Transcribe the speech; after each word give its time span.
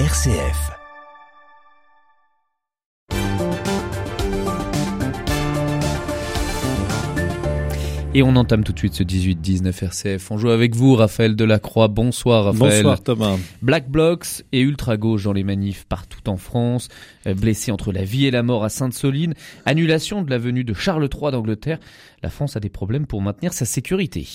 RCF. 0.00 0.72
Et 8.16 8.22
on 8.22 8.34
entame 8.34 8.64
tout 8.64 8.72
de 8.72 8.78
suite 8.78 8.94
ce 8.94 9.04
18-19 9.04 9.84
RCF. 9.84 10.30
On 10.32 10.38
joue 10.38 10.50
avec 10.50 10.74
vous, 10.74 10.96
Raphaël 10.96 11.36
Delacroix. 11.36 11.86
Bonsoir, 11.86 12.44
Raphaël. 12.44 12.82
Bonsoir, 12.82 13.02
Thomas. 13.02 13.36
Black 13.62 13.88
Blocs 13.88 14.44
et 14.50 14.60
ultra-gauche 14.60 15.24
dans 15.24 15.32
les 15.32 15.44
manifs 15.44 15.84
partout 15.88 16.28
en 16.28 16.36
France. 16.36 16.88
Euh, 17.28 17.34
blessés 17.34 17.70
entre 17.70 17.92
la 17.92 18.02
vie 18.02 18.26
et 18.26 18.32
la 18.32 18.42
mort 18.42 18.64
à 18.64 18.70
Sainte-Soline. 18.70 19.34
Annulation 19.64 20.22
de 20.22 20.30
la 20.30 20.38
venue 20.38 20.64
de 20.64 20.74
Charles 20.74 21.08
III 21.12 21.30
d'Angleterre. 21.30 21.78
La 22.24 22.30
France 22.30 22.56
a 22.56 22.60
des 22.60 22.68
problèmes 22.68 23.06
pour 23.06 23.20
maintenir 23.20 23.52
sa 23.52 23.64
sécurité. 23.64 24.26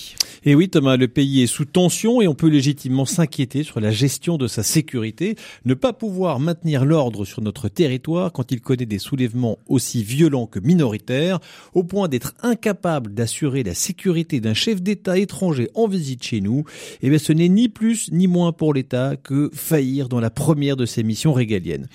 Et 0.44 0.54
oui, 0.54 0.68
Thomas, 0.68 0.96
le 0.96 1.08
pays 1.08 1.42
est 1.42 1.46
sous 1.46 1.64
tension 1.64 2.20
et 2.20 2.28
on 2.28 2.34
peut 2.34 2.48
légitimement 2.48 3.04
s'inquiéter 3.04 3.62
sur 3.62 3.80
la 3.80 3.90
gestion 3.90 4.38
de 4.38 4.46
sa 4.46 4.62
sécurité. 4.62 5.36
Ne 5.64 5.74
pas 5.74 5.92
pouvoir 5.92 6.40
maintenir 6.40 6.84
l'ordre 6.84 7.24
sur 7.24 7.42
notre 7.42 7.68
territoire 7.68 8.32
quand 8.32 8.52
il 8.52 8.60
connaît 8.60 8.86
des 8.86 8.98
soulèvements 8.98 9.58
aussi 9.68 10.02
violents 10.02 10.46
que 10.46 10.60
minoritaires, 10.60 11.40
au 11.74 11.84
point 11.84 12.08
d'être 12.08 12.34
incapable 12.42 13.14
d'assurer 13.14 13.62
la 13.62 13.74
sécurité 13.74 14.40
d'un 14.40 14.54
chef 14.54 14.82
d'État 14.82 15.18
étranger 15.18 15.68
en 15.74 15.86
visite 15.86 16.22
chez 16.22 16.40
nous, 16.40 16.64
eh 17.02 17.10
bien 17.10 17.18
ce 17.18 17.32
n'est 17.32 17.48
ni 17.48 17.68
plus 17.68 18.10
ni 18.12 18.26
moins 18.26 18.52
pour 18.52 18.74
l'État 18.74 19.16
que 19.16 19.50
faillir 19.52 20.08
dans 20.08 20.20
la 20.20 20.30
première 20.30 20.76
de 20.76 20.86
ses 20.86 21.02
missions 21.02 21.32
régaliennes. 21.32 21.88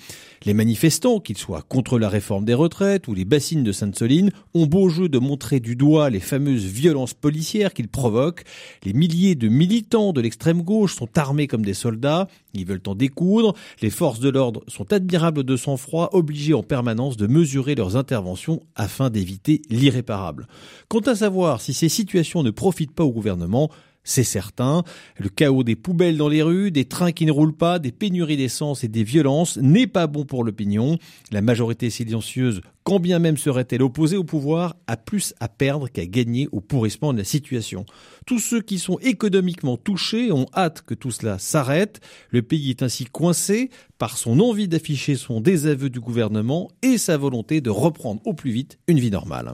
Les 0.44 0.54
manifestants, 0.54 1.18
qu'ils 1.18 1.38
soient 1.38 1.62
contre 1.62 1.98
la 1.98 2.08
réforme 2.08 2.44
des 2.44 2.54
retraites 2.54 3.08
ou 3.08 3.14
les 3.14 3.24
bassines 3.24 3.64
de 3.64 3.72
Sainte-Soline, 3.72 4.30
ont 4.54 4.66
beau 4.66 4.88
jeu 4.88 5.08
de 5.08 5.18
montrer 5.18 5.60
du 5.60 5.74
doigt 5.74 6.10
les 6.10 6.20
fameuses 6.20 6.66
violences 6.66 7.14
policières 7.14 7.74
qu'ils 7.74 7.88
provoquent. 7.88 8.25
Les 8.84 8.92
milliers 8.92 9.34
de 9.34 9.48
militants 9.48 10.12
de 10.12 10.20
l'extrême 10.20 10.62
gauche 10.62 10.94
sont 10.94 11.18
armés 11.18 11.46
comme 11.46 11.64
des 11.64 11.74
soldats, 11.74 12.28
ils 12.54 12.66
veulent 12.66 12.80
en 12.86 12.94
découdre. 12.94 13.54
Les 13.82 13.90
forces 13.90 14.20
de 14.20 14.28
l'ordre 14.28 14.62
sont 14.68 14.92
admirables 14.92 15.44
de 15.44 15.56
sang-froid, 15.56 16.10
obligées 16.12 16.54
en 16.54 16.62
permanence 16.62 17.16
de 17.16 17.26
mesurer 17.26 17.74
leurs 17.74 17.96
interventions 17.96 18.62
afin 18.74 19.10
d'éviter 19.10 19.62
l'irréparable. 19.70 20.46
Quant 20.88 21.00
à 21.00 21.14
savoir 21.14 21.60
si 21.60 21.74
ces 21.74 21.88
situations 21.88 22.42
ne 22.42 22.50
profitent 22.50 22.94
pas 22.94 23.04
au 23.04 23.12
gouvernement, 23.12 23.70
c'est 24.06 24.24
certain. 24.24 24.84
Le 25.18 25.28
chaos 25.28 25.64
des 25.64 25.74
poubelles 25.74 26.16
dans 26.16 26.28
les 26.28 26.42
rues, 26.42 26.70
des 26.70 26.84
trains 26.84 27.12
qui 27.12 27.26
ne 27.26 27.32
roulent 27.32 27.56
pas, 27.56 27.78
des 27.80 27.90
pénuries 27.90 28.36
d'essence 28.36 28.84
et 28.84 28.88
des 28.88 29.02
violences 29.02 29.58
n'est 29.58 29.88
pas 29.88 30.06
bon 30.06 30.24
pour 30.24 30.44
l'opinion. 30.44 30.98
La 31.32 31.42
majorité 31.42 31.90
silencieuse, 31.90 32.60
quand 32.86 33.00
bien 33.00 33.18
même 33.18 33.36
serait-elle 33.36 33.82
opposée 33.82 34.16
au 34.16 34.22
pouvoir, 34.22 34.76
a 34.86 34.96
plus 34.96 35.34
à 35.40 35.48
perdre 35.48 35.88
qu'à 35.88 36.06
gagner 36.06 36.48
au 36.52 36.60
pourrissement 36.60 37.12
de 37.12 37.18
la 37.18 37.24
situation. 37.24 37.84
Tous 38.26 38.38
ceux 38.38 38.60
qui 38.60 38.78
sont 38.78 39.00
économiquement 39.00 39.76
touchés 39.76 40.30
ont 40.30 40.46
hâte 40.54 40.82
que 40.82 40.94
tout 40.94 41.10
cela 41.10 41.40
s'arrête. 41.40 41.98
Le 42.30 42.42
pays 42.42 42.70
est 42.70 42.84
ainsi 42.84 43.04
coincé 43.04 43.70
par 43.98 44.16
son 44.16 44.38
envie 44.38 44.68
d'afficher 44.68 45.16
son 45.16 45.40
désaveu 45.40 45.90
du 45.90 45.98
gouvernement 45.98 46.70
et 46.82 46.96
sa 46.96 47.16
volonté 47.16 47.60
de 47.60 47.70
reprendre 47.70 48.22
au 48.24 48.34
plus 48.34 48.52
vite 48.52 48.78
une 48.86 49.00
vie 49.00 49.10
normale. 49.10 49.50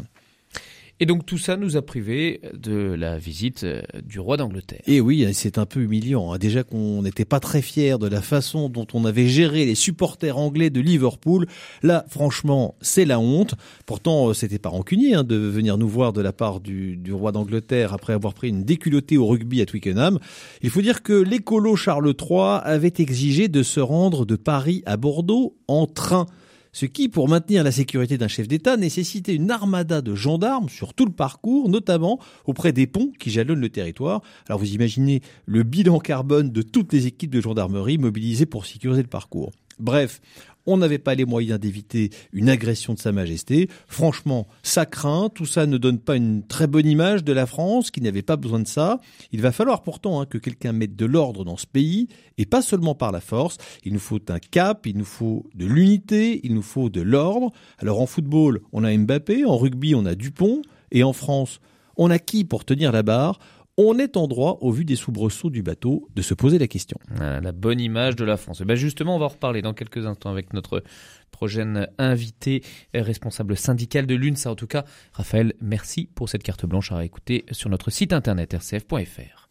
Et 1.03 1.05
donc 1.05 1.27
tout 1.27 1.37
ça 1.37 1.57
nous 1.57 1.77
a 1.77 1.83
privé 1.83 2.41
de 2.55 2.95
la 2.97 3.19
visite 3.19 3.65
euh, 3.65 3.83
du 4.05 4.21
roi 4.21 4.37
d'Angleterre. 4.37 4.83
Et 4.87 5.01
oui, 5.01 5.27
c'est 5.33 5.59
un 5.59 5.67
peu 5.67 5.81
humiliant. 5.81 6.33
Hein. 6.33 6.39
Déjà 6.39 6.63
qu'on 6.63 7.03
n'était 7.03 7.25
pas 7.25 7.41
très 7.41 7.61
fiers 7.61 7.99
de 7.99 8.07
la 8.07 8.23
façon 8.23 8.69
dont 8.69 8.87
on 8.95 9.05
avait 9.05 9.27
géré 9.27 9.65
les 9.65 9.75
supporters 9.75 10.39
anglais 10.39 10.71
de 10.71 10.81
Liverpool. 10.81 11.49
Là, 11.83 12.05
franchement, 12.09 12.77
c'est 12.83 13.05
la 13.05 13.19
honte. 13.19 13.57
Pourtant, 13.85 14.29
euh, 14.29 14.33
c'était 14.33 14.61
pas 14.61 14.69
rancunier 14.69 15.17
hein, 15.17 15.25
de 15.25 15.35
venir 15.35 15.77
nous 15.77 15.89
voir 15.89 16.13
de 16.13 16.21
la 16.21 16.33
part 16.33 16.61
du, 16.61 16.97
du 16.97 17.13
roi 17.13 17.33
d'Angleterre 17.33 17.93
après 17.93 18.13
avoir 18.13 18.33
pris 18.33 18.51
une 18.51 18.63
déculottée 18.63 19.17
au 19.17 19.27
rugby 19.27 19.61
à 19.61 19.67
Twickenham. 19.67 20.21
Il 20.63 20.71
faut 20.71 20.83
dire 20.83 21.03
que 21.03 21.15
l'écolo 21.15 21.75
Charles 21.75 22.15
III 22.17 22.61
avait 22.63 22.95
exigé 22.99 23.49
de 23.49 23.65
se 23.65 23.81
rendre 23.81 24.25
de 24.25 24.37
Paris 24.37 24.85
à 24.87 24.97
Bordeaux 24.97 25.57
en 25.67 25.89
train 25.89 26.27
ce 26.73 26.87
qui, 26.87 27.11
pour 27.11 27.29
maintenir 27.29 27.65
la 27.65 27.71
sécurité 27.71 28.17
d'un 28.17 28.29
chef 28.29 28.49
d'État, 28.49 28.79
nécessitait 28.79 29.35
une 29.35 29.51
armada 29.51 30.01
de 30.01 30.15
gendarmes 30.15 30.71
sur 30.71 30.95
tout 30.95 31.05
le 31.05 31.13
parcours, 31.13 31.69
notamment 31.69 32.19
auprès 32.47 32.73
des 32.73 32.87
ponts 32.87 33.13
qui 33.19 33.31
jalonnent 33.31 33.61
le 33.61 33.69
territoire. 33.69 34.23
Alors 34.49 34.59
vous 34.59 34.73
imaginez 34.73 35.21
le 35.45 35.65
bilan 35.65 35.99
carbone 35.99 36.51
de 36.51 36.63
toutes 36.63 36.95
les 36.95 37.07
équipes 37.07 37.31
de 37.31 37.43
gendarmerie 37.43 37.99
mobilisées 37.99 38.47
pour 38.47 38.65
sécuriser 38.65 39.03
le 39.03 39.09
parcours. 39.09 39.53
Bref, 39.79 40.21
on 40.67 40.77
n'avait 40.77 40.99
pas 40.99 41.15
les 41.15 41.25
moyens 41.25 41.59
d'éviter 41.59 42.11
une 42.33 42.49
agression 42.49 42.95
de 42.95 42.99
Sa 42.99 43.13
Majesté. 43.13 43.69
Franchement, 43.89 44.47
ça 44.63 44.87
craint, 44.87 45.29
tout 45.29 45.47
ça 45.47 45.67
ne 45.67 45.77
donne 45.77 45.99
pas 45.99 46.17
une 46.17 46.47
très 46.47 46.67
bonne 46.67 46.87
image 46.87 47.25
de 47.25 47.33
la 47.33 47.47
France 47.47 47.91
qui 47.91 48.01
n'avait 48.01 48.23
pas 48.23 48.37
besoin 48.37 48.61
de 48.61 48.69
ça. 48.69 49.01
Il 49.33 49.43
va 49.43 49.53
falloir 49.53 49.83
pourtant 49.83 50.21
hein, 50.21 50.27
que 50.27 50.39
quelqu'un 50.39 50.73
mette 50.73 50.95
de 50.95 51.07
l'ordre 51.07 51.45
dans 51.45 51.57
ce 51.57 51.67
pays, 51.67 52.09
et 52.39 52.47
pas 52.47 52.63
seulement 52.63 52.95
par 52.95 53.13
la 53.13 53.21
force. 53.21 53.57
Il 53.85 53.93
nous 53.93 53.99
faut 53.99 54.21
un 54.29 54.39
cap, 54.39 54.87
il 54.87 54.97
nous 54.97 55.05
faut 55.05 55.47
de 55.55 55.67
l'unité, 55.67 56.41
il 56.45 56.55
nous 56.55 56.63
faut 56.63 56.91
de 56.91 57.01
l'ordre. 57.01 57.51
Alors 57.79 58.01
en 58.01 58.07
football, 58.07 58.61
on 58.73 58.85
a 58.85 58.97
Mbappé, 58.97 59.45
en 59.45 59.57
rugby, 59.57 59.95
on 59.95 60.07
a 60.07 60.15
Dupont, 60.15 60.63
et 60.93 61.03
en 61.03 61.13
France, 61.13 61.61
on 61.97 62.11
a 62.11 62.19
qui 62.19 62.45
pour 62.45 62.65
tenir 62.65 62.93
la 62.93 63.03
barre? 63.03 63.39
On 63.79 63.99
est 63.99 64.17
en 64.17 64.29
droit, 64.29 64.59
au 64.61 64.71
vu 64.71 64.85
des 64.85 64.97
soubresauts 64.97 65.51
du 65.51 65.63
bateau, 65.63 66.09
de 66.15 66.23
se 66.23 66.35
poser 66.35 66.59
la 66.59 66.69
question. 66.69 66.99
la 67.19 67.53
bonne 67.53 67.81
image 67.81 68.17
de 68.17 68.25
la 68.25 68.37
France. 68.37 68.61
Et 68.61 68.65
eh 68.65 68.67
ben 68.67 68.77
justement, 68.77 69.17
on 69.17 69.19
va 69.19 69.27
en 69.27 69.29
reparler 69.29 69.63
dans 69.63 69.73
quelques 69.73 70.07
instants 70.07 70.31
avec 70.31 70.53
notre 70.53 70.83
prochaine 71.31 71.89
invité, 71.99 72.63
responsable 72.95 73.57
syndical 73.57 74.07
de 74.07 74.15
l'UNSA. 74.15 74.51
En 74.51 74.57
tout 74.57 74.67
cas, 74.67 74.85
Raphaël, 75.13 75.55
merci 75.61 76.09
pour 76.15 76.29
cette 76.29 76.43
carte 76.43 76.67
blanche 76.67 76.93
à 76.93 77.05
écouter 77.05 77.45
sur 77.51 77.71
notre 77.71 77.91
site 77.91 78.13
internet 78.13 78.55
rcf.fr. 78.55 79.42